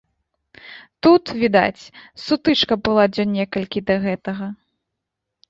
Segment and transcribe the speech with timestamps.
[1.07, 1.91] Тут, відаць,
[2.25, 4.51] сутычка была дзён некалькі да гэтага.